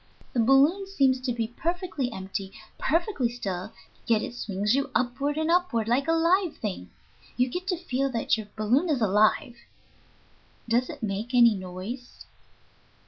[0.33, 3.71] The balloon seems to be perfectly empty, perfectly still,
[4.07, 6.89] yet it swings you upward and upward like a live thing.
[7.37, 9.57] You get to feel that your balloon is alive."
[10.67, 12.25] "Does it make any noise?"